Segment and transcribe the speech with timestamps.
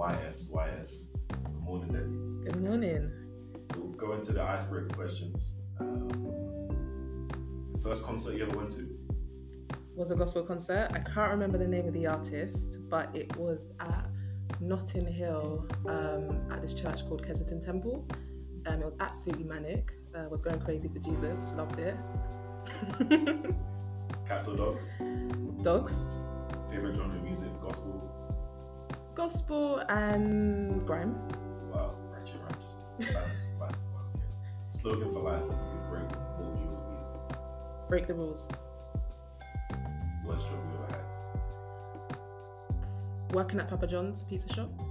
[0.00, 1.08] from YSYS.
[1.28, 2.52] Good morning, Debbie.
[2.52, 3.10] Good morning.
[3.72, 5.54] So we'll go into the icebreaker questions.
[5.78, 7.18] Um,
[7.82, 8.88] first concert you ever went to?
[9.94, 10.88] Was a gospel concert.
[10.94, 14.06] I can't remember the name of the artist, but it was at
[14.60, 18.06] Notting Hill um, at this church called Kensington Temple.
[18.66, 19.92] Um, it was absolutely manic.
[20.14, 21.52] Uh, was going crazy for Jesus.
[21.52, 21.96] Loved it.
[24.26, 24.92] Cats or dogs?
[25.62, 26.18] Dogs,
[26.70, 27.48] Favorite genre of music?
[27.60, 28.09] Gospel?
[29.14, 31.14] Gospel, and grime.
[31.72, 33.14] Wow, righteous righteousness.
[33.14, 33.76] Balance of life.
[33.94, 34.00] Wow.
[34.68, 36.64] Slogan for life, if you could break, what would be?
[37.88, 38.46] Break the rules.
[40.26, 41.04] Worst job you ever had?
[43.34, 44.68] Working at Papa John's pizza shop.
[44.76, 44.90] Who you-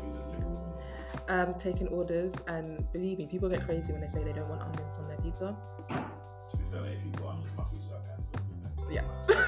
[0.00, 1.30] who you just live with?
[1.30, 4.62] Um, taking orders, and believe me, people get crazy when they say they don't want
[4.62, 5.56] onions on their pizza.
[5.88, 8.62] To be fair, like, if you put onions in my pizza, I can go with
[8.88, 9.02] them.
[9.28, 9.43] Yeah.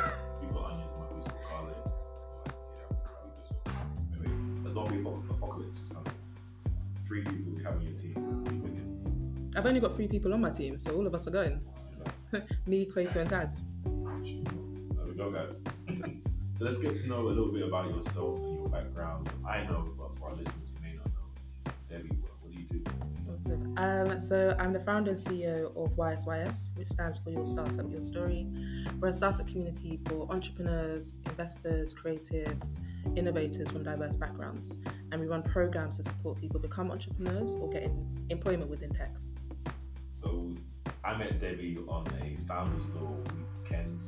[7.22, 9.50] Three people you have on your team.
[9.56, 11.60] I've only got three people on my team, so all of us are going.
[12.66, 13.62] Me, Quaker, and Taz.
[13.84, 15.60] There we go, guys.
[16.54, 19.30] so let's get to know a little bit about yourself and your background.
[19.48, 22.66] I know, but for our listeners who may not know, Debbie, what, what do you
[22.66, 22.84] do?
[23.34, 23.74] Awesome.
[23.78, 28.02] Um, so I'm the founder and CEO of YSYS, which stands for Your Startup, Your
[28.02, 28.46] Story.
[29.00, 32.76] We're a startup community for entrepreneurs, investors, creatives,
[33.16, 34.78] innovators from diverse backgrounds,
[35.16, 39.10] and we run programs to support people become entrepreneurs or get in employment within tech.
[40.14, 40.50] So
[41.02, 43.16] I met Debbie on a Founders Law
[43.62, 44.04] weekend,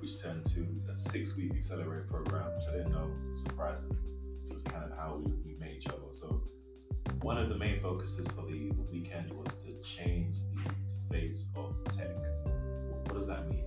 [0.00, 3.82] which turned to a six-week accelerator program, which I didn't know was a surprise.
[4.44, 5.98] This is kind of how we, we met each other.
[6.12, 6.40] So
[7.20, 12.16] one of the main focuses for the, weekend was to change the face of tech.
[12.44, 13.64] What, what does that mean?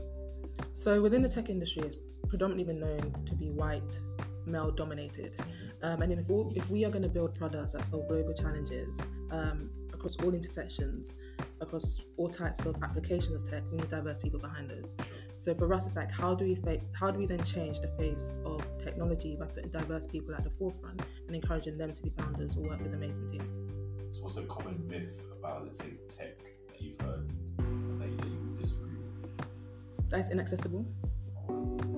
[0.74, 1.98] So within the tech industry, it's
[2.28, 4.00] predominantly been known to be white,
[4.48, 5.36] male dominated.
[5.82, 8.34] Um, and then if, all, if we are going to build products that solve global
[8.34, 9.00] challenges
[9.32, 11.14] um, across all intersections,
[11.62, 14.96] across all types of applications of tech, we need diverse people behind us.
[15.36, 17.88] So for us, it's like how do we fa- how do we then change the
[17.98, 22.12] face of technology by putting diverse people at the forefront and encouraging them to be
[22.18, 23.56] founders or work with amazing teams?
[24.12, 27.30] So what's a common myth about, let's say, tech that you've heard
[28.00, 30.10] that you, that you disagree with?
[30.10, 30.86] That's inaccessible.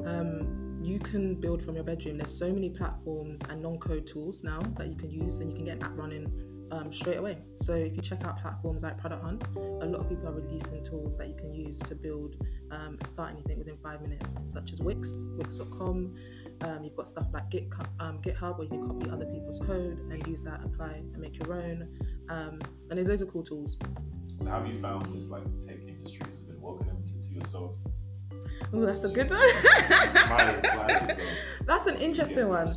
[0.05, 2.17] Um, you can build from your bedroom.
[2.17, 5.65] There's so many platforms and non-code tools now that you can use, and you can
[5.65, 6.31] get an app running
[6.71, 7.37] um, straight away.
[7.57, 10.83] So if you check out platforms like Product Hunt, a lot of people are releasing
[10.83, 12.35] tools that you can use to build
[12.71, 16.15] um, start anything within five minutes, such as Wix, Wix.com.
[16.61, 17.67] Um, you've got stuff like Git,
[17.99, 21.37] um, GitHub, where you can copy other people's code and use that, apply, and make
[21.37, 21.87] your own.
[22.29, 22.59] Um,
[22.89, 23.77] and there's loads of cool tools.
[24.37, 27.71] So have you found this like tech industry has been welcoming to, to yourself?
[28.73, 29.39] Oh, that's a good one.
[29.87, 31.23] just smiling so
[31.65, 32.69] That's an interesting one.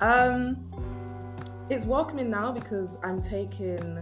[0.00, 0.56] Um,
[1.70, 3.98] it's welcoming now because I'm taking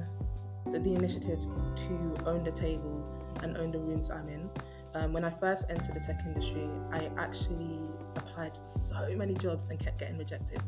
[0.73, 1.39] the, the initiative
[1.77, 3.05] to own the table
[3.43, 4.51] and own the rooms I'm in.
[4.97, 7.79] Um, when I first entered the tech industry, I actually
[8.17, 10.63] applied for so many jobs and kept getting rejected.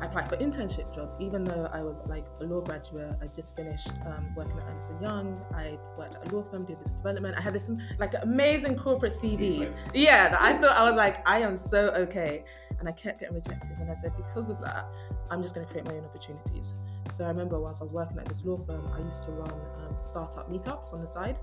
[0.00, 3.14] I applied for internship jobs, even though I was like a law graduate.
[3.22, 5.40] I just finished um, working at Ernst Young.
[5.54, 7.36] I worked at a law firm doing business development.
[7.38, 9.72] I had this like amazing corporate CV.
[9.94, 12.42] Yeah, that I thought I was like, I am so okay.
[12.80, 13.78] And I kept getting rejected.
[13.78, 14.88] And I said, because of that,
[15.30, 16.74] I'm just going to create my own opportunities.
[17.12, 19.52] So I remember whilst I was working at this law firm, I used to run
[19.52, 21.38] um, startup meetups on the side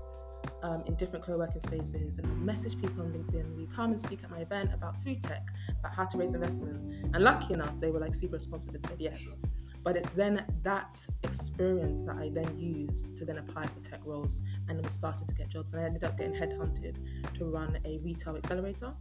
[0.62, 2.18] um, in different co working spaces.
[2.18, 5.22] And I message people on LinkedIn, we come and speak at my event about food
[5.22, 5.46] tech,
[5.80, 6.80] about how to raise investment.
[7.14, 9.36] And lucky enough, they were like super responsive and said yes.
[9.82, 14.40] But it's then that experience that I then used to then apply for tech roles
[14.68, 15.74] and was starting to get jobs.
[15.74, 16.96] And I ended up getting headhunted
[17.36, 18.94] to run a retail accelerator.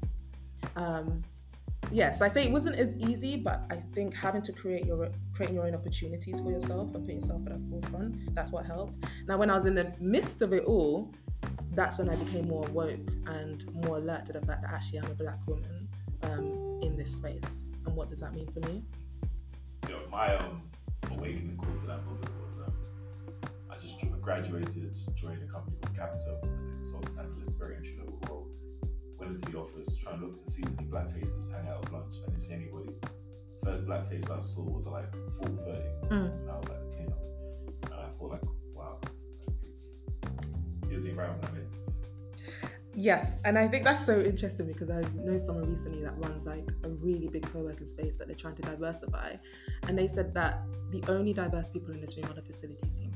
[0.76, 1.24] Um,
[1.92, 5.09] yeah, so I say it wasn't as easy, but I think having to create your
[5.34, 9.03] creating your own opportunities for yourself and put yourself at the forefront, that's what helped.
[9.28, 11.12] Now when I was in the midst of it all,
[11.72, 15.12] that's when I became more woke and more alert to the fact that actually I'm
[15.12, 15.88] a black woman
[16.24, 17.70] um, in this space.
[17.86, 18.84] And what does that mean for me?
[19.88, 20.62] So my um,
[21.12, 22.74] awakening call to that moment was um,
[23.70, 28.20] I just graduated, joined a company called Capital as a consultant analyst, very entry level
[28.29, 28.47] role.
[29.23, 31.93] Went into the office, trying to look to see any black faces hang out at
[31.93, 32.16] lunch.
[32.23, 32.90] I didn't see anybody.
[33.64, 35.11] First black face I saw was at like
[35.41, 36.41] 4.30 Mm.
[36.41, 37.91] and I was like, clean up.
[37.91, 38.41] And I thought like,
[38.73, 38.99] wow,
[39.70, 40.03] it's,
[40.90, 41.67] here's the environment I'm in.
[42.96, 46.67] Yes, and I think that's so interesting because I know someone recently that runs like
[46.84, 49.35] a really big co-working space that they're trying to diversify,
[49.87, 50.61] and they said that
[50.91, 53.11] the only diverse people in this room are the facilities team.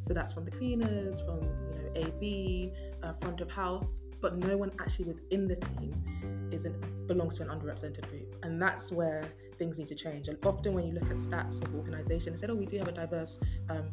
[0.00, 2.72] So that's from the cleaners, from you know AB,
[3.02, 6.74] uh, front of house, but no one actually within the team is an,
[7.06, 9.28] belongs to an underrepresented group, and that's where
[9.58, 10.28] things need to change.
[10.28, 12.88] And often when you look at stats of organisations, they said, "Oh, we do have
[12.88, 13.90] a diverse, um,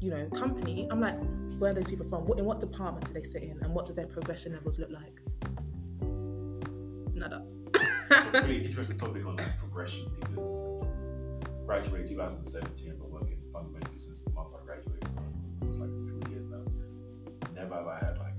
[0.00, 1.16] you know, company." I'm like,
[1.58, 2.26] where are those people from?
[2.26, 4.90] What, in what department do they sit in, and what do their progression levels look
[4.90, 5.20] like?
[7.14, 7.46] Nada.
[7.74, 10.64] it's a really interesting topic on that progression because
[11.66, 15.22] graduated 2017, I've been working fundamentally since the month I graduated, so
[15.62, 16.64] it was like three years now.
[17.54, 18.31] Never have I had like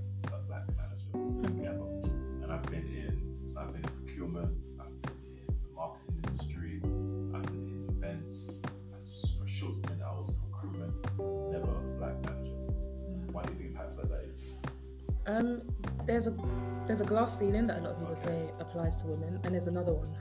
[3.56, 6.80] I've been in procurement, I've been in the marketing industry,
[7.34, 8.60] I've been in events.
[9.38, 10.94] For a short stint, I was in recruitment,
[11.52, 12.56] never a black manager.
[13.32, 14.54] Why do you think perhaps like that is?
[15.26, 15.62] Um,
[16.06, 16.34] there's a
[16.86, 18.22] there's a glass ceiling that a lot of people Okay.
[18.24, 20.14] say applies to women, and there's another one,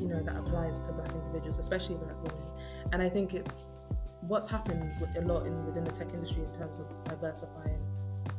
[0.00, 2.46] you know, that applies to black individuals, especially black women.
[2.92, 3.66] And I think it's
[4.22, 7.80] what's happened with a lot in within the tech industry in terms of diversifying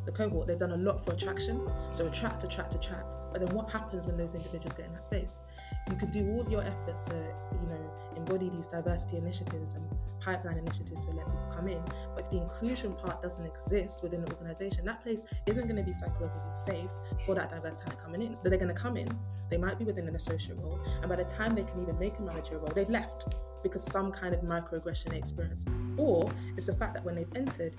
[0.08, 0.48] the cohort.
[0.48, 3.14] They've done a lot for attraction, so attract, attract, attract.
[3.32, 5.42] But then what happens when those individuals get in that space?
[5.90, 9.86] You can do all your efforts to, you know, embody these diversity initiatives and
[10.20, 11.84] pipeline initiatives to let people come in.
[12.16, 15.84] But if the inclusion part doesn't exist within the organization, that place isn't going to
[15.84, 16.90] be psychologically safe
[17.26, 18.36] for that diverse talent coming in.
[18.36, 19.10] So they're going to come in,
[19.50, 22.18] they might be within an associate role, and by the time they can even make
[22.18, 25.68] a manager role, they've left because some kind of microaggression they experienced.
[25.98, 27.74] Or it's the fact that when they've entered,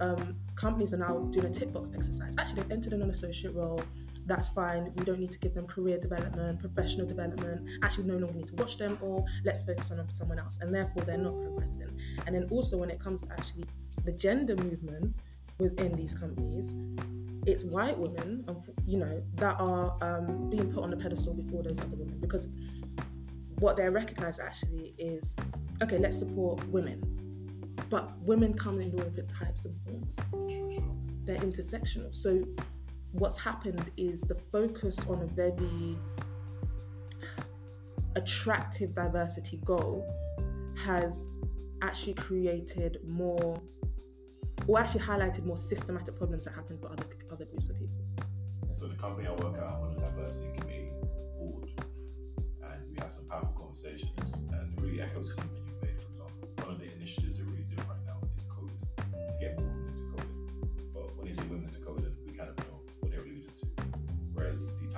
[0.00, 2.34] um, companies are now doing a tick box exercise.
[2.38, 3.80] Actually, they've entered in an associate role.
[4.26, 4.92] That's fine.
[4.96, 7.68] We don't need to give them career development, professional development.
[7.82, 10.58] Actually, no longer need to watch them, or let's focus on someone else.
[10.60, 11.88] And therefore, they're not progressing.
[12.26, 13.64] And then also, when it comes to actually
[14.04, 15.14] the gender movement
[15.58, 16.74] within these companies,
[17.46, 18.44] it's white women,
[18.86, 22.48] you know, that are um, being put on the pedestal before those other women because
[23.60, 25.34] what they're recognized actually is
[25.82, 27.02] okay, let's support women.
[27.90, 30.16] But women come in all different types and forms.
[31.24, 32.14] They're intersectional.
[32.14, 32.44] So
[33.12, 35.96] what's happened is the focus on a very
[38.16, 40.06] attractive diversity goal
[40.76, 41.34] has
[41.82, 43.60] actually created more
[44.66, 48.04] or actually highlighted more systematic problems that happen for other other groups of people.
[48.70, 50.90] So the company I work at, on the diversity committee
[51.38, 51.70] board,
[52.62, 55.98] and we had some powerful conversations, and it really echoes something you've made.
[56.00, 57.38] For example, one of the initiatives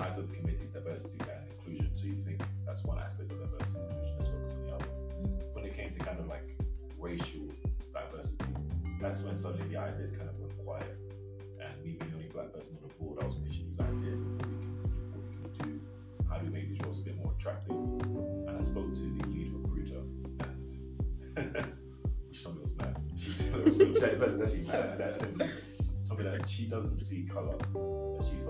[0.01, 3.39] Title of the committee is diversity and inclusion, so you think that's one aspect of
[3.39, 4.15] diversity and inclusion.
[4.17, 4.87] Let's focus on the other.
[5.53, 6.57] When it came to kind of like
[6.99, 7.43] racial
[7.93, 8.47] diversity,
[8.99, 10.97] that's when suddenly the ideas kind of went quiet
[11.61, 14.23] and me being the only black person on the board, I was pitching these ideas
[14.23, 15.81] of what we can do, what we can do,
[16.31, 17.77] how do we make these roles a bit more attractive.
[17.77, 20.01] And I spoke to the lead recruiter,
[21.37, 21.53] and
[22.33, 22.97] me was mad.
[23.17, 24.97] She told me she was actually mad.
[24.97, 25.51] that.
[26.09, 28.00] Told me that she doesn't see color, she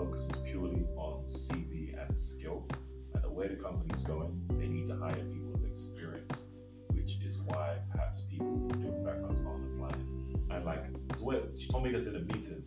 [0.00, 2.66] focuses purely on CV and skill.
[3.14, 6.46] And the way the company is going, they need to hire people with experience,
[6.88, 10.40] which is why perhaps people from different backgrounds aren't applying.
[10.50, 10.84] And like
[11.18, 12.64] the way she told me this in a meeting,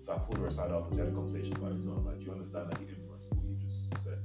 [0.00, 1.82] so I pulled her aside after we had a conversation about it.
[1.82, 4.18] So I'm like, do you understand that the inference what you just said?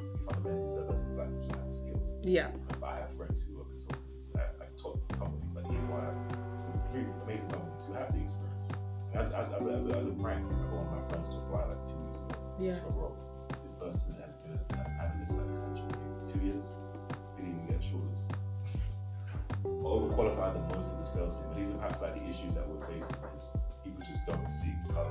[0.00, 2.16] You fundamentally said that black people have the skills.
[2.24, 2.48] Yeah.
[2.80, 7.12] But I have friends who are consultants at like top companies like EY, some really
[7.24, 8.72] amazing companies who have the experience.
[9.14, 11.28] As, as, as, a, as, a, as a prank, I got one of my friends
[11.28, 12.76] to fly like two weeks ago Yeah.
[12.86, 13.16] a role.
[13.62, 16.74] This person has been an analyst at Accenture for two years,
[17.36, 18.30] didn't even get a shortlist.
[19.64, 21.46] Overqualified than most of the sales team.
[21.48, 24.72] But these are perhaps like the issues that we're facing is people just don't see
[24.92, 25.10] color.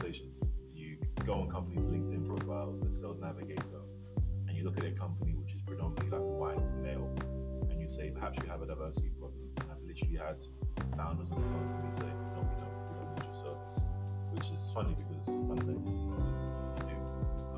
[0.00, 0.50] Conversations.
[0.74, 3.82] You go on companies' LinkedIn profiles, the sales navigator,
[4.48, 7.08] and you look at a company which is predominantly like white male,
[7.70, 9.40] and you say perhaps you have a diversity problem.
[9.58, 10.42] And I've literally had
[10.96, 12.74] founders on the phone to me say, "No, we don't.
[12.88, 13.84] We don't need your service,"
[14.30, 16.14] which is funny because fundamentally you
[16.88, 16.96] do.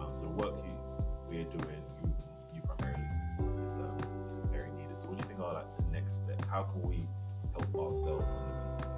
[0.00, 0.75] Um, so the work you
[1.28, 2.12] we're doing, you
[2.54, 3.06] you primarily
[3.66, 4.99] is, um, is, very needed.
[4.99, 6.44] So what do you think are like the next steps?
[6.46, 7.06] How can we
[7.54, 8.90] help ourselves fundamentally?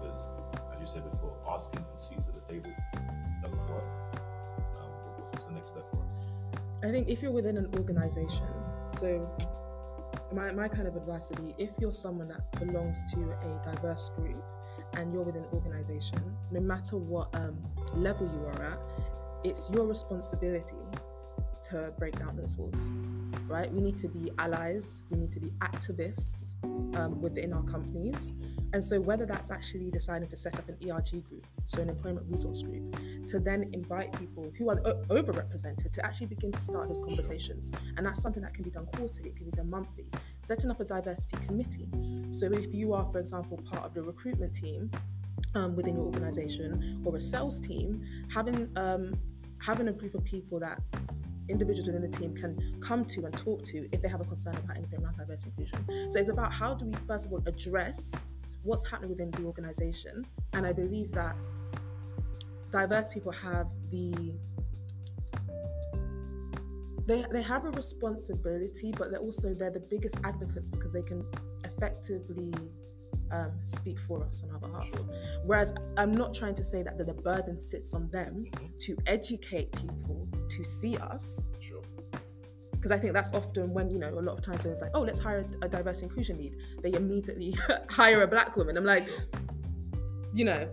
[0.00, 0.32] Because
[0.86, 2.70] you said before, asking for seats at the table
[3.42, 3.84] doesn't work.
[4.78, 6.26] Um, what's, the next step for us?
[6.84, 8.46] I think if you're within an organization,
[8.92, 9.28] so
[10.32, 14.10] my, my kind of advice would be if you're someone that belongs to a diverse
[14.10, 14.42] group
[14.96, 16.20] and you're within an organization,
[16.52, 17.58] no matter what um,
[17.94, 18.78] level you are at,
[19.44, 20.76] it's your responsibility
[21.70, 22.90] to break down those walls,
[23.48, 23.72] right?
[23.72, 26.54] We need to be allies, we need to be activists
[26.96, 28.30] um, within our companies.
[28.72, 32.26] And so, whether that's actually deciding to set up an ERG group, so an employment
[32.28, 36.88] resource group, to then invite people who are o- overrepresented to actually begin to start
[36.88, 37.72] those conversations.
[37.96, 40.06] And that's something that can be done quarterly, it can be done monthly.
[40.40, 41.88] Setting up a diversity committee.
[42.30, 44.90] So, if you are, for example, part of the recruitment team,
[45.54, 49.18] um, within your organization or a sales team, having um,
[49.58, 50.80] having a group of people that
[51.48, 54.56] individuals within the team can come to and talk to if they have a concern
[54.56, 56.10] about anything around diversity inclusion.
[56.10, 58.26] So it's about how do we first of all address
[58.62, 61.36] what's happening within the organization, and I believe that
[62.70, 64.34] diverse people have the
[67.06, 71.24] they, they have a responsibility, but they're also they're the biggest advocates because they can
[71.64, 72.52] effectively
[73.30, 74.86] um, speak for us on our behalf.
[74.88, 75.06] Sure.
[75.44, 78.78] Whereas I'm not trying to say that the, the burden sits on them Mhm.
[78.78, 81.82] to educate people to see us, Sure.
[82.72, 84.92] because I think that's often when you know a lot of times when it's like,
[84.94, 87.54] oh, let's hire a, a diverse inclusion lead, they immediately
[87.90, 88.76] hire a black woman.
[88.76, 89.08] I'm like,
[90.34, 90.68] you know,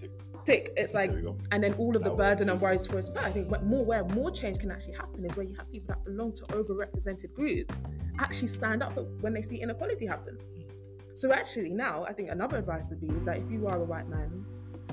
[0.00, 0.10] Tick.
[0.44, 0.72] tick.
[0.76, 1.36] It's like there we go.
[1.52, 3.08] and then all of the burden and worries for us.
[3.10, 5.70] But I think what more where more change can actually happen is where you have
[5.70, 7.82] people that belong to overrepresented groups
[8.18, 10.38] actually stand up when they see inequality happen.
[11.14, 13.84] So actually now I think another advice would be is that if you are a
[13.84, 14.44] white man,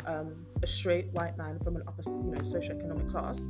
[0.05, 3.49] um, a straight white man from an upper you know socioeconomic class,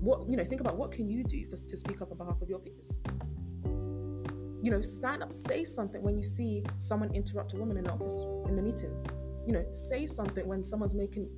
[0.00, 2.40] what you know think about what can you do for, to speak up on behalf
[2.40, 2.98] of your peers.
[4.60, 7.92] You know, stand up, say something when you see someone interrupt a woman in the
[7.92, 8.92] office in the meeting.
[9.46, 11.28] You know, say something when someone's making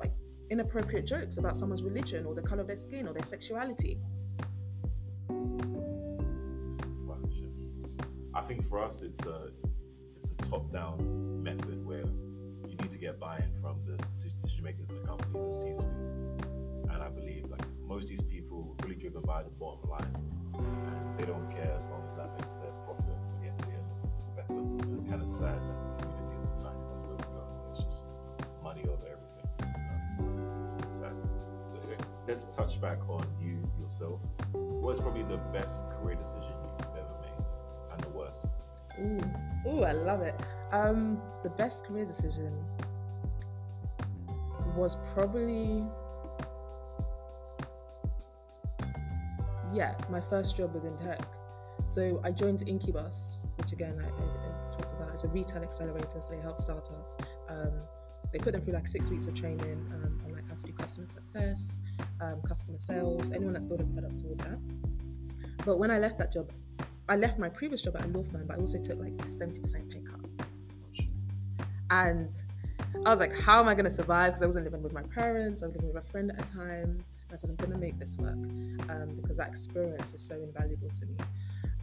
[0.00, 0.12] like
[0.50, 3.98] inappropriate jokes about someone's religion or the color of their skin or their sexuality.
[8.34, 9.50] I think for us, it's a
[10.22, 12.04] it's a top-down method where
[12.68, 16.22] you need to get buy-in from the decision makers in the company, the C-suites,
[16.92, 20.14] and I believe like most of these people are really driven by the bottom line,
[20.54, 23.66] and they don't care as long as that makes their profit at the end of
[23.66, 23.82] the year
[24.36, 24.54] better.
[24.54, 27.42] And it's kind of sad as a community and society that's where we go.
[27.72, 28.04] It's just
[28.62, 29.48] money over everything.
[30.60, 31.18] It's, it's sad.
[31.64, 34.20] So uh, let's touch back on you yourself.
[34.52, 37.46] What is probably the best career decision you've ever made,
[37.90, 38.62] and the worst?
[39.00, 39.20] Ooh,
[39.68, 40.34] ooh, I love it.
[40.70, 42.52] Um, the best career decision
[44.76, 45.84] was probably,
[49.72, 51.20] yeah, my first job within tech.
[51.88, 55.10] So I joined Incubus, which again I, I, I talked about.
[55.12, 57.16] It's a retail accelerator, so they help startups.
[57.48, 57.72] Um,
[58.32, 60.72] they put them through like six weeks of training um, on like how to do
[60.72, 61.78] customer success,
[62.22, 64.58] um, customer sales, anyone that's building products towards that.
[65.66, 66.50] But when I left that job,
[67.08, 69.24] I left my previous job at a law firm, but I also took like a
[69.24, 70.46] 70% pay cut.
[71.90, 72.32] And
[73.04, 74.32] I was like, how am I going to survive?
[74.32, 76.52] Because I wasn't living with my parents, I was living with a friend at a
[76.52, 77.04] time.
[77.32, 80.90] I said, I'm going to make this work um, because that experience is so invaluable
[80.90, 81.16] to me.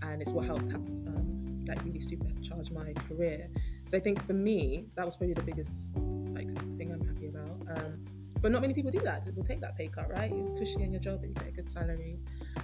[0.04, 3.50] And it's what helped um, like really supercharge my career.
[3.86, 5.90] So I think for me, that was probably the biggest
[6.34, 6.48] like
[6.78, 7.78] thing I'm happy about.
[7.78, 8.06] Um,
[8.42, 9.26] but not many people do that.
[9.26, 10.32] People take that pay cut, right?
[10.32, 12.20] You push in your job and you get a good salary.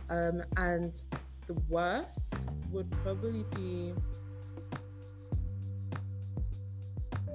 [0.10, 0.96] Um, and
[1.48, 2.36] the worst
[2.72, 3.94] would probably be.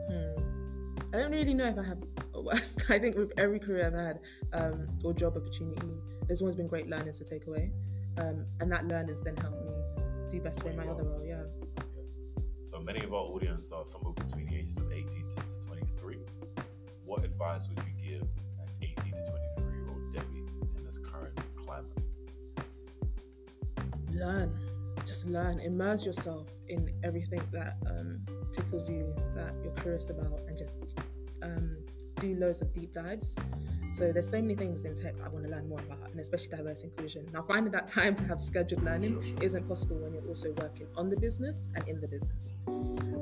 [0.08, 0.40] Hmm.
[1.12, 1.98] I don't really know if I have
[2.34, 2.84] a worst.
[2.88, 4.20] I think with every career I've had
[4.52, 5.94] um, or job opportunity,
[6.26, 7.70] there's always been great learnings to take away,
[8.18, 9.72] um, and that learnings then helped me
[10.30, 11.24] do better in my other role.
[11.24, 11.42] Yeah.
[12.64, 16.18] So many of our audience are somewhere between the ages of 18 to, to 23.
[17.04, 19.59] What advice would you give an 18 to 23
[24.20, 24.56] learn
[25.06, 28.20] just learn immerse yourself in everything that um,
[28.52, 30.76] tickles you that you're curious about and just
[31.42, 31.76] um,
[32.16, 33.36] do loads of deep dives.
[33.92, 36.56] So there's so many things in tech i want to learn more about and especially
[36.56, 37.26] diverse inclusion.
[37.32, 41.10] Now finding that time to have scheduled learning isn't possible when you're also working on
[41.10, 42.56] the business and in the business.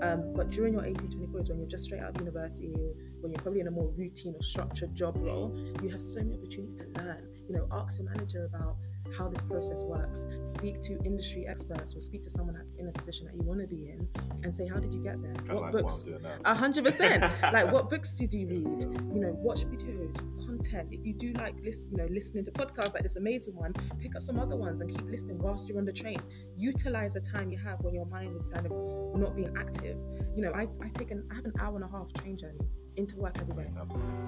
[0.02, 2.74] Um, but during your 18 24 is when you're just straight out of university
[3.20, 6.36] when you're probably in a more routine or structured job role you have so many
[6.36, 7.26] opportunities to learn.
[7.48, 8.76] You know ask your manager about
[9.16, 10.26] how this process works.
[10.42, 13.60] Speak to industry experts or speak to someone that's in a position that you want
[13.60, 14.08] to be in
[14.42, 15.34] and say, how did you get there?
[15.34, 16.04] Kind what like books?
[16.04, 17.24] what A hundred percent.
[17.52, 18.82] Like what books did you read?
[19.14, 20.88] You know, watch videos, content.
[20.92, 24.14] If you do like listen, you know, listening to podcasts like this amazing one, pick
[24.16, 26.20] up some other ones and keep listening whilst you're on the train.
[26.56, 28.72] Utilize the time you have when your mind is kind of
[29.18, 29.96] not being active.
[30.34, 32.58] You know, I, I take an I have an hour and a half train journey
[32.98, 33.70] into work every day.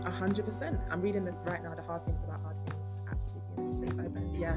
[0.05, 0.81] A hundred percent.
[0.91, 3.01] I'm reading the, right now the hard things about hard things.
[3.11, 4.37] Absolutely amazing.
[4.41, 4.57] Yeah.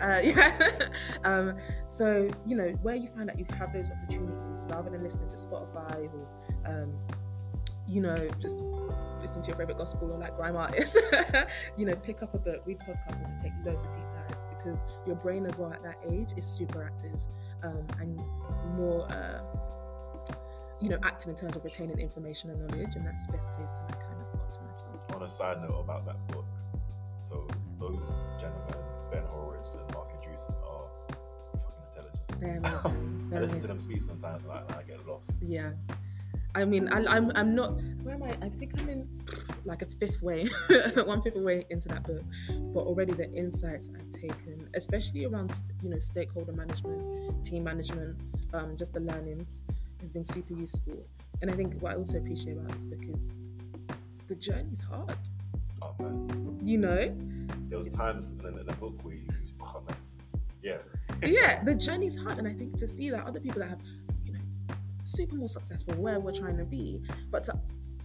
[0.00, 0.88] Uh, yeah.
[1.24, 1.56] um,
[1.86, 5.36] so you know where you find that you have those opportunities rather than listening to
[5.36, 6.26] Spotify or
[6.64, 6.92] um,
[7.86, 8.62] you know, just
[9.20, 10.96] listen to your favorite gospel or like grime artist,
[11.76, 14.46] you know, pick up a book, read podcasts, and just take loads of deep dives
[14.56, 17.18] because your brain as well at that age is super active
[17.62, 18.16] um, and
[18.76, 19.42] more, uh,
[20.82, 23.72] you know, active in terms of retaining information and knowledge, and that's the best place
[23.72, 25.16] to like kind of optimize for.
[25.16, 26.44] On a side note about that book,
[27.18, 27.46] so
[27.78, 28.74] those gentlemen,
[29.12, 30.88] Ben Horowitz and Marc Andreessen, are
[31.52, 32.40] fucking intelligent.
[32.40, 33.26] They're amazing.
[33.28, 35.40] I They're listen to them speak sometimes, like, and I get lost.
[35.40, 35.70] Yeah.
[36.54, 37.80] I mean, I, I'm I'm not.
[38.02, 38.36] Where am I?
[38.42, 39.08] I think I'm in
[39.64, 40.48] like a fifth way,
[41.04, 42.22] one fifth way into that book,
[42.74, 48.18] but already the insights I've taken, especially around you know stakeholder management, team management,
[48.52, 49.64] um, just the learnings,
[50.02, 51.06] has been super useful.
[51.40, 53.32] And I think what I also appreciate about this book is
[54.26, 55.16] the journey's hard.
[55.80, 57.16] Oh man, You know,
[57.68, 59.28] there was times in, in the book where you,
[59.60, 59.96] oh man,
[60.62, 60.78] yeah,
[61.24, 63.80] yeah, the journey's hard, and I think to see that other people that have,
[64.24, 64.40] you know,
[65.04, 67.58] super more successful where we're trying to be, but to,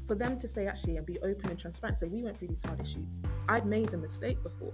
[0.05, 2.61] for them to say actually and be open and transparent, say we went through these
[2.65, 3.19] hard issues.
[3.49, 4.73] I've made a mistake before,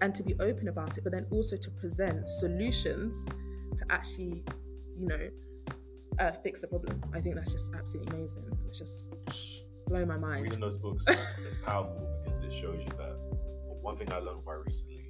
[0.00, 3.26] and to be open about it, but then also to present solutions
[3.76, 4.44] to actually,
[4.98, 5.28] you know,
[6.20, 7.02] uh, fix the problem.
[7.14, 8.44] I think that's just absolutely amazing.
[8.68, 9.12] It's just
[9.86, 10.42] blow my mind.
[10.42, 13.16] reading those books is powerful because it shows you that.
[13.80, 15.06] One thing I learned quite recently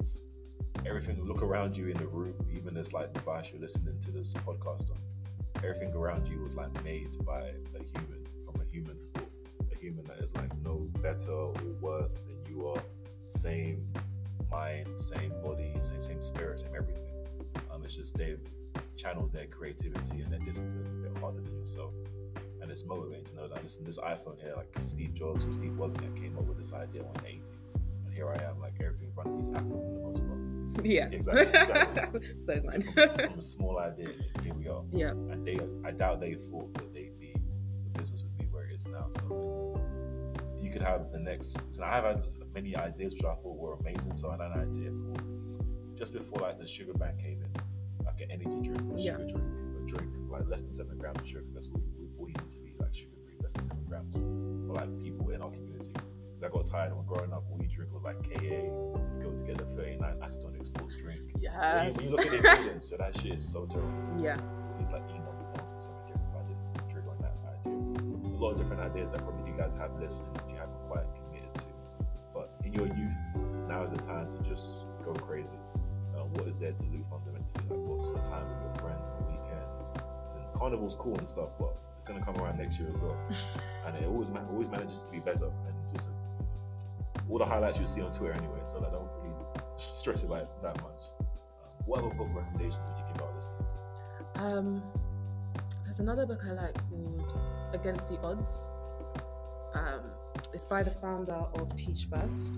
[0.00, 0.22] is
[0.86, 1.22] everything.
[1.22, 4.32] Look around you in the room, even this like the device you're listening to this
[4.32, 4.98] podcast on.
[5.56, 9.28] Everything around you was like made by a human from a human thought,
[9.70, 12.82] a human that is like no better or worse than you are.
[13.26, 13.86] Same
[14.50, 17.04] mind, same body, same same spirit, same everything.
[17.70, 18.40] Um, it's just they've
[18.96, 21.92] channeled their creativity and their discipline a bit harder than yourself
[22.68, 25.72] and it's motivating to know that listen, this iPhone here, like Steve Jobs or Steve
[25.72, 27.72] Wozniak came up with this idea in the 80s,
[28.04, 30.26] and here I am, like everything in front of me is Apple for the most
[30.28, 30.84] part.
[30.86, 32.20] yeah, Exactly, exactly.
[32.38, 32.82] so is mine.
[32.82, 34.10] From a, from a small idea,
[34.42, 34.82] here we are.
[34.92, 37.34] yeah, And they, I doubt they thought that they'd be,
[37.84, 39.06] the business would be where it is now.
[39.12, 39.80] So
[40.60, 41.62] you could have the next.
[41.70, 44.16] So I have had many ideas which I thought were amazing.
[44.16, 47.50] So I had an idea for just before like the sugar ban came in,
[48.18, 49.12] like an energy drink, a Yeah.
[49.12, 49.46] sugar drink,
[49.82, 51.44] a drink like less than seven grams of sugar.
[51.54, 54.16] That's what we, we need to be like sugar free, less than seven grams
[54.66, 55.90] for like people in our community.
[55.92, 58.68] Because I got tired when growing up, all you drink was like KA,
[59.22, 61.18] go to get the 39 acetonic sports drink.
[61.32, 63.92] When you, yes, when you look at the ingredients, so that shit is so terrible.
[64.22, 64.38] yeah,
[64.80, 66.34] It's like you know, I want to do something different.
[66.34, 68.36] I didn't trigger on that idea.
[68.36, 71.06] A lot of different ideas that probably you guys have listening that you haven't quite
[71.16, 71.64] committed to.
[72.34, 73.16] But in your youth,
[73.68, 75.58] now is the time to just go crazy.
[76.32, 77.64] What is there to do fundamentally?
[77.70, 79.90] Like what's the time with your friends on the weekends?
[80.26, 83.16] So carnival's cool and stuff, but it's gonna come around next year as well,
[83.86, 86.10] and it always man- always manages to be better and just
[87.30, 88.60] all the highlights you see on Twitter anyway.
[88.64, 89.44] So that don't really
[89.76, 91.02] stress it like that much.
[91.20, 91.26] Um,
[91.86, 93.78] what other book recommendations would you give our listeners?
[94.36, 94.82] Um,
[95.84, 97.24] there's another book I like called
[97.72, 98.70] Against the Odds.
[99.74, 100.02] Um,
[100.52, 102.56] it's by the founder of Teach First.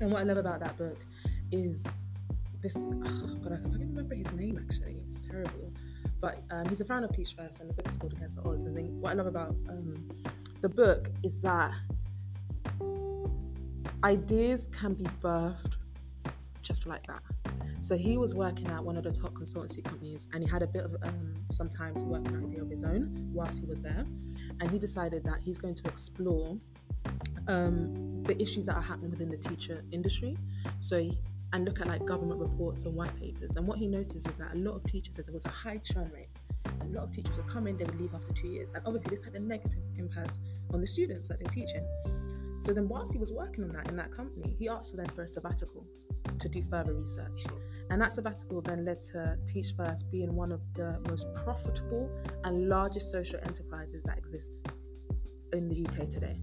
[0.00, 0.98] And what I love about that book
[1.50, 2.02] is
[2.62, 2.76] this.
[2.76, 4.96] Oh God, I can't remember his name actually.
[5.10, 5.72] It's terrible.
[6.20, 8.48] But um, he's a fan of Teach First, and the book is called Against the
[8.48, 8.64] Odds.
[8.64, 10.08] And then what I love about um,
[10.60, 11.72] the book is that
[14.02, 15.74] ideas can be birthed
[16.62, 17.22] just like that.
[17.80, 20.66] So he was working at one of the top consultancy companies, and he had a
[20.66, 23.80] bit of um, some time to work an idea of his own whilst he was
[23.80, 24.04] there,
[24.60, 26.58] and he decided that he's going to explore
[27.46, 30.36] um, the issues that are happening within the teacher industry.
[30.80, 31.18] So he,
[31.52, 33.56] and look at like government reports and white papers.
[33.56, 36.10] And what he noticed was that a lot of teachers, there was a high churn
[36.14, 36.28] rate.
[36.82, 39.10] A lot of teachers would come in, they would leave after two years, and obviously
[39.10, 40.38] this had a negative impact
[40.72, 41.86] on the students that they're teaching.
[42.60, 45.06] So then, whilst he was working on that in that company, he asked for them
[45.14, 45.86] for a sabbatical
[46.38, 47.44] to do further research.
[47.90, 52.10] And that sabbatical then led to Teach First being one of the most profitable
[52.44, 54.58] and largest social enterprises that exist
[55.52, 56.40] in the UK today.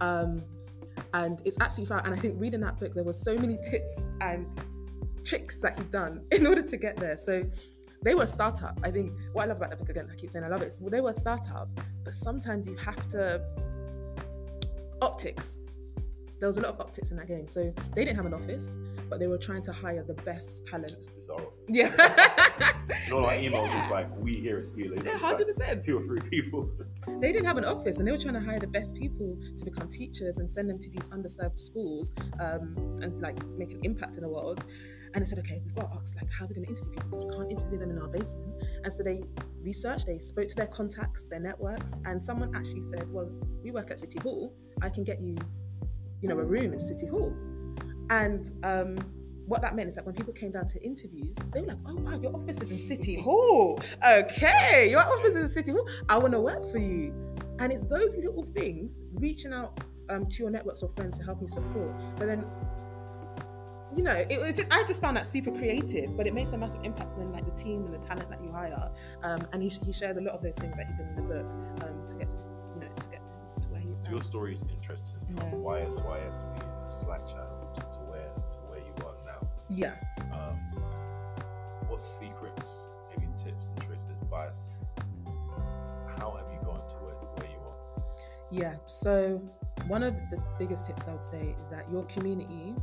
[0.00, 0.42] Um,
[1.14, 2.04] and it's absolutely fine.
[2.06, 4.46] And I think reading that book, there were so many tips and
[5.24, 7.16] tricks that he'd done in order to get there.
[7.16, 7.44] So
[8.02, 8.78] they were a startup.
[8.82, 10.68] I think what I love about that book again, I keep saying I love it.
[10.68, 11.68] Is, well, they were a startup,
[12.04, 13.42] but sometimes you have to
[15.02, 15.58] optics.
[16.38, 17.46] There was a lot of optics in that game.
[17.46, 18.78] So they didn't have an office,
[19.10, 20.96] but they were trying to hire the best talent.
[20.96, 21.42] This, this our.
[21.68, 22.76] Yeah.
[23.06, 25.84] You know, like emails, it's like we here at Speed, like, Yeah, just like 100%.
[25.84, 26.68] two or three people.
[27.20, 29.64] they didn't have an office and they were trying to hire the best people to
[29.64, 34.16] become teachers and send them to these underserved schools um, and like make an impact
[34.16, 34.64] in the world
[35.14, 36.92] and I said okay we've got to ask like how are we going to interview
[36.92, 38.52] people because we can't interview them in our basement
[38.84, 39.22] and so they
[39.62, 43.30] researched they spoke to their contacts their networks and someone actually said well
[43.62, 45.36] we work at City Hall I can get you
[46.20, 47.34] you know a room in City Hall
[48.10, 48.98] and um,
[49.46, 51.94] what that meant is that when people came down to interviews, they were like, "Oh
[51.96, 53.80] wow, your office is in City Hall.
[54.06, 55.88] Okay, your office is in City Hall.
[56.08, 57.14] I want to work for you."
[57.58, 61.40] And it's those little things, reaching out um, to your networks of friends to help
[61.42, 61.92] you support.
[62.16, 62.44] But then,
[63.94, 66.58] you know, it was just I just found that super creative, but it makes a
[66.58, 68.90] massive impact on like the team and the talent that you hire.
[69.22, 71.22] Um, and he, he shared a lot of those things that he did in the
[71.22, 71.46] book
[71.82, 72.38] um, to get to
[72.74, 73.20] you know to get
[73.62, 74.04] to where he's.
[74.04, 75.58] So your story is interesting from Yeah.
[75.58, 77.59] YSYS being a Slack channel
[79.74, 79.94] Yeah.
[80.32, 80.58] Um,
[81.88, 84.80] what secrets, maybe tips and tricks, advice?
[86.18, 88.04] How have you gotten to where to where you are?
[88.50, 88.76] Yeah.
[88.86, 89.38] So
[89.86, 92.74] one of the biggest tips I would say is that your community,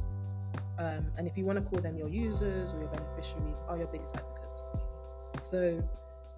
[0.79, 3.87] um, and if you want to call them your users or your beneficiaries, are your
[3.87, 4.67] biggest advocates.
[5.41, 5.83] So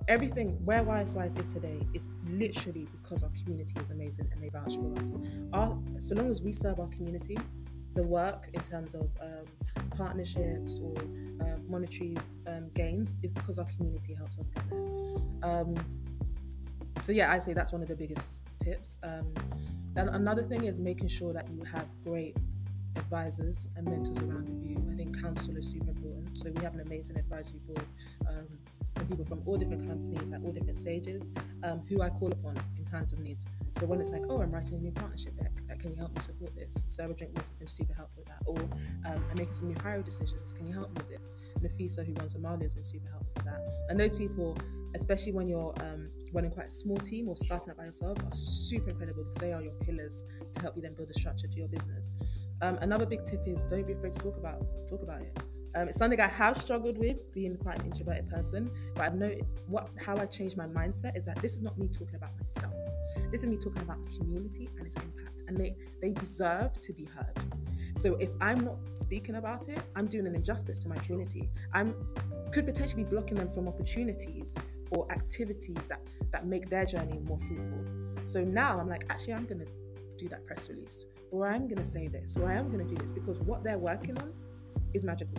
[0.08, 4.76] everything where YSYS is today is literally because our community is amazing and they vouch
[4.76, 5.18] for us.
[5.54, 7.38] Our, so long as we serve our community,
[8.00, 9.46] the work in terms of um,
[9.98, 10.98] partnerships or
[11.42, 12.16] um, monetary
[12.48, 14.80] um, gains is because our community helps us get there.
[15.44, 15.76] Um,
[17.04, 19.00] so yeah, I say that's one of the biggest tips.
[19.04, 19.34] Um,
[19.98, 22.38] and another thing is making sure that you have great
[22.96, 24.78] advisors and mentors around you.
[24.90, 26.38] I think counsel is super important.
[26.38, 27.86] So we have an amazing advisory board
[28.96, 32.58] from people from all different companies at all different stages um, who I call upon
[32.78, 33.38] in times of need.
[33.72, 36.16] So when it's like, oh, I'm writing a new partnership deck, like, can you help
[36.16, 36.84] me support this?
[36.88, 38.42] Sarah Drinkwater's been super helpful with that.
[38.46, 38.58] Or
[39.12, 40.54] um, I'm making some new hiring decisions.
[40.54, 41.32] Can you help me with this?
[41.62, 43.62] Nafisa, who runs Amaliah, has been super helpful with that.
[43.90, 44.58] And those people,
[44.96, 48.34] especially when you're um, running quite a small team or starting up by yourself, are
[48.34, 51.58] super incredible because they are your pillars to help you then build a structure to
[51.58, 52.12] your business.
[52.62, 55.38] Um, another big tip is don't be afraid to talk about talk about it.
[55.76, 58.72] Um, it's something I have struggled with, being quite an introverted person.
[58.96, 61.88] But I've noted what how I changed my mindset is that this is not me
[61.88, 62.74] talking about myself.
[63.32, 66.94] This is me talking about the community and its impact, and they they deserve to
[66.94, 67.38] be heard.
[67.96, 71.50] So if I'm not speaking about it, I'm doing an injustice to my community.
[71.74, 71.94] I'm
[72.52, 74.56] could potentially be blocking them from opportunities
[74.92, 76.02] or activities that
[76.32, 77.86] that make their journey more fruitful.
[78.24, 79.66] So now I'm like, actually, I'm gonna
[80.18, 83.14] do that press release, or I'm gonna say this, or I am gonna do this
[83.14, 84.34] because what they're working on
[84.94, 85.38] is magical.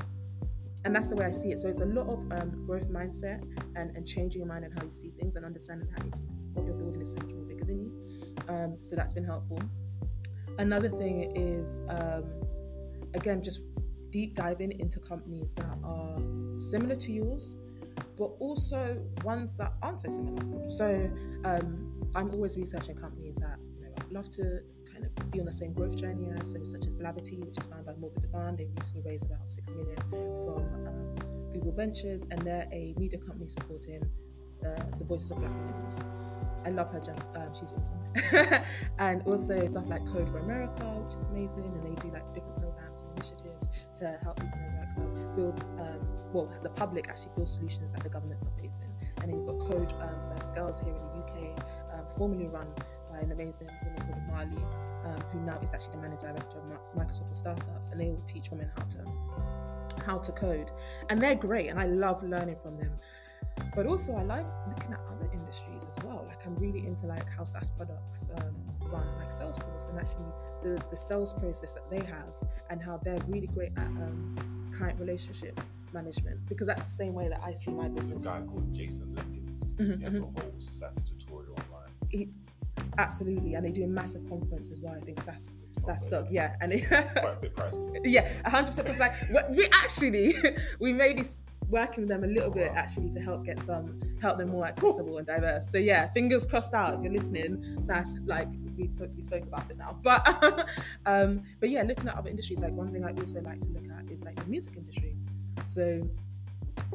[0.84, 1.58] And that's the way I see it.
[1.58, 3.42] So it's a lot of um, growth mindset
[3.76, 6.64] and, and changing your mind and how you see things and understanding that it's, what
[6.64, 8.34] you're building is so much more bigger than you.
[8.48, 9.60] Um, so that's been helpful.
[10.58, 12.24] Another thing is, um,
[13.14, 13.60] again, just
[14.10, 16.18] deep diving into companies that are
[16.58, 17.54] similar to yours,
[18.16, 20.68] but also ones that aren't so similar.
[20.68, 21.10] So
[21.44, 24.60] um, I'm always researching companies that you know I'd love to
[25.00, 27.66] kind of be on the same growth journey as, so such as Blavity, which is
[27.66, 28.56] founded by Morgan DeBaun.
[28.56, 33.48] They recently raised about six million from um, Google Ventures, and they're a media company
[33.48, 34.02] supporting
[34.64, 36.04] uh, the voices of Black millennials.
[36.64, 37.00] I love her.
[37.36, 38.64] Um, she's awesome.
[38.98, 42.60] and also stuff like Code for America, which is amazing, and they do like different
[42.60, 44.80] programs and initiatives to help people in America
[45.36, 48.92] build, um, well, the public actually build solutions that the governments are facing.
[49.22, 52.66] And then you've got Code um, Girls here in the UK, um, formerly run
[53.20, 57.02] an amazing woman called Amali, um, who now is actually the managing director of Mi-
[57.04, 59.04] Microsoft for Startups, and they will teach women how to
[60.06, 60.70] how to code,
[61.10, 62.92] and they're great, and I love learning from them.
[63.74, 66.24] But also, I like looking at other industries as well.
[66.26, 68.54] Like I'm really into like how SaaS products um,
[68.90, 70.24] run, like Salesforce, and actually
[70.62, 72.32] the the sales process that they have,
[72.70, 75.60] and how they're really great at um, client relationship
[75.92, 76.38] management.
[76.48, 78.22] Because that's the same way that I see my There's business.
[78.24, 79.36] a guy called Jason Lemkin.
[79.76, 81.90] Mhm, He has a whole SaaS tutorial online.
[82.08, 82.30] He,
[82.98, 84.94] absolutely, and they do a massive conference as well.
[84.94, 88.00] I think SaaS It's SaaStock, yeah, and they, Quite a bit pricey.
[88.04, 88.86] yeah, hundred percent.
[88.86, 89.14] Because like
[89.50, 90.34] we- actually
[90.80, 91.22] we may be
[91.68, 95.18] working with them a little bit actually to help get some help them more accessible
[95.18, 95.70] and diverse.
[95.70, 97.78] So yeah, fingers crossed out if you're listening.
[97.82, 100.68] That's like we've talked, we spoke about it now, but
[101.06, 103.84] um, but yeah, looking at other industries, like one thing I also like to look
[103.96, 105.16] at is like the music industry.
[105.64, 106.08] So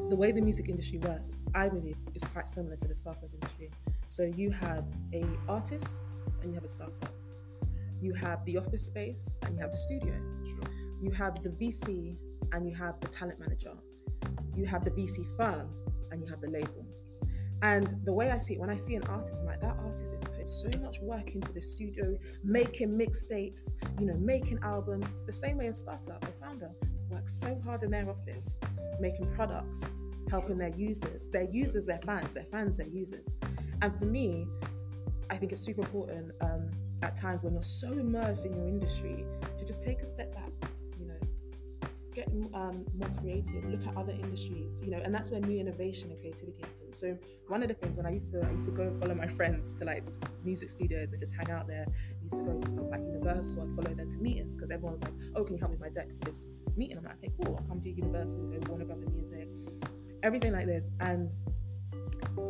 [0.10, 3.72] the way the music industry works, I believe, is quite similar to the startup industry.
[4.08, 7.14] So you have a artist and you have a startup.
[8.02, 10.14] You have the office space and you have the studio.
[10.46, 10.72] Sure.
[11.02, 12.18] You have the VC
[12.52, 13.74] and you have the talent manager.
[14.56, 15.70] You have the VC firm
[16.12, 16.86] and you have the label.
[17.62, 20.14] And the way I see it, when I see an artist, I'm like, that artist
[20.14, 25.16] is putting so much work into the studio, making mixtapes, you know, making albums.
[25.26, 26.72] The same way a startup, a founder,
[27.10, 28.60] works so hard in their office,
[29.00, 29.96] making products,
[30.30, 31.30] helping their users.
[31.30, 33.38] Their users, their fans, their fans, their users.
[33.82, 34.48] And for me,
[35.30, 36.70] I think it's super important um,
[37.02, 39.26] at times when you're so immersed in your industry
[39.58, 44.14] to just take a step back, you know, get um, more creative, look at other
[44.14, 46.85] industries, you know, and that's where new innovation and creativity happens.
[46.96, 49.16] So one of the things when I used to, I used to go and follow
[49.16, 50.04] my friends to like
[50.44, 51.86] music studios and just hang out there.
[51.88, 53.64] I used to go to stuff like Universal.
[53.64, 55.90] I'd follow them to meetings because everyone's like, "Oh, can you help me with my
[55.90, 57.56] deck for this meeting?" I'm like, "Okay, cool.
[57.58, 59.50] I'll come to Universal, go Warner Brother Music,
[60.24, 61.34] everything like this." And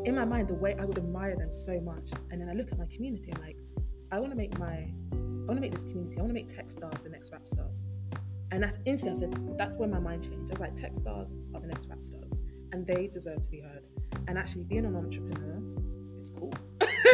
[0.06, 2.72] in my mind, the way I would admire them so much, and then I look
[2.72, 3.58] at my community, I'm like,
[4.12, 6.18] I want to make my, I want to make this community.
[6.18, 7.90] I want to make tech stars the next rap stars.
[8.52, 10.52] And that's instantly, I said, that's where my mind changed.
[10.52, 12.40] I was like, tech stars are the next rap stars,
[12.72, 13.84] and they deserve to be heard.
[14.28, 15.62] And actually, being an entrepreneur,
[16.18, 16.54] it's cool.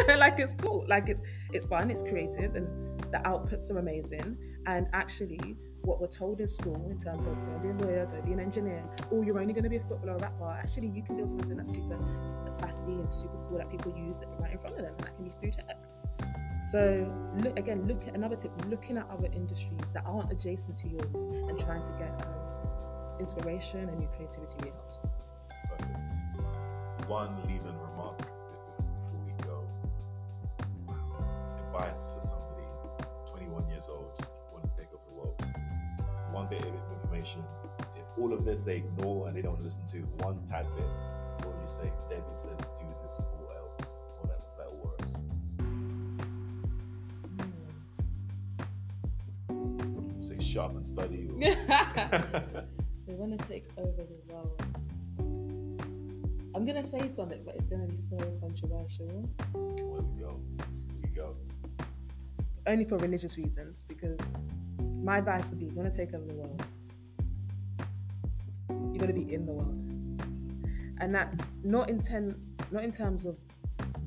[0.16, 0.84] like it's cool.
[0.88, 1.90] Like it's it's fun.
[1.90, 2.66] It's creative, and
[3.12, 4.36] the outputs are amazing.
[4.66, 8.22] And actually, what we're told in school in terms of go be a lawyer, go
[8.22, 10.50] be an engineer, or you're only going to be a footballer or rapper.
[10.50, 11.98] Actually, you can build something that's super
[12.48, 15.24] sassy and super cool that people use right in front of them, and that can
[15.24, 15.78] be through tech.
[16.62, 17.12] So
[17.42, 21.26] look again, look at another tip, looking at other industries that aren't adjacent to yours
[21.26, 25.00] and trying to get um, inspiration and new creativity really helps.
[27.12, 27.32] Perfect.
[27.32, 29.68] One leaving remark before we go.
[31.66, 32.64] Advice for somebody
[33.26, 34.18] 21 years old
[34.52, 35.44] wants to take over the world.
[36.32, 36.72] One bit of
[37.02, 37.44] information.
[37.96, 40.86] If all of this they ignore and they don't listen to one tad bit,
[41.44, 41.92] what would you say?
[42.08, 45.26] David says do this or else, or else that works.
[50.26, 51.28] Say shut up and study.
[51.30, 51.38] Or...
[53.06, 54.71] they want to take over the world.
[56.54, 59.06] I'm gonna say something, but it's gonna be so controversial.
[59.52, 60.40] Where we go?
[61.02, 61.34] We go.
[62.66, 64.20] Only for religious reasons, because
[65.02, 66.62] my advice would be: you want to take over the world,
[68.92, 69.80] you got to be in the world,
[71.00, 72.38] and that's not in ten,
[72.70, 73.36] not in terms of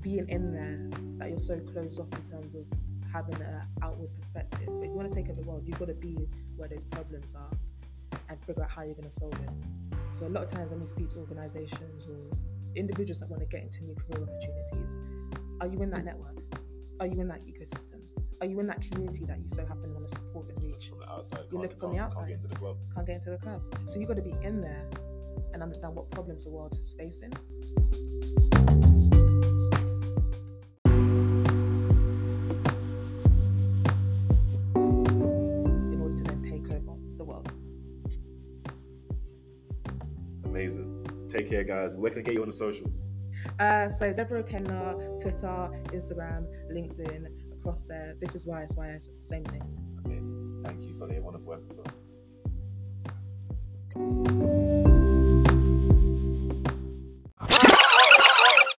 [0.01, 2.63] being in there that you're so closed off in terms of
[3.12, 4.67] having an outward perspective.
[4.67, 6.27] But if you want to take over the world, you've got to be
[6.58, 7.51] where those problems are
[8.29, 9.49] and figure out how you're going to solve it.
[10.11, 12.37] So a lot of times when we speak to organizations or
[12.75, 14.99] individuals that want to get into new career opportunities,
[15.61, 16.37] are you in that network?
[16.99, 18.01] Are you in that ecosystem?
[18.41, 20.89] Are you in that community that you so happen to want to support and reach?
[20.89, 21.39] From the outside.
[21.51, 22.27] You're looking from the outside.
[22.27, 22.77] Can't get into the club.
[22.93, 23.61] Can't get into the club.
[23.85, 24.89] So you've got to be in there
[25.53, 27.31] and understand what problems the world is facing.
[41.45, 41.95] Take care, guys.
[41.95, 43.03] Where can I get you on the socials?
[43.60, 48.15] Uh, so Deborah Okenla, Twitter, Instagram, LinkedIn, across there.
[48.19, 49.62] This is why YSYS, same thing.
[50.05, 50.63] Amazing.
[50.65, 51.91] Thank you for the wonderful episode.